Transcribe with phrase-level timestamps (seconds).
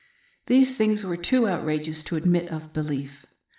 [0.47, 3.27] These things were too outrageous to admit of belief.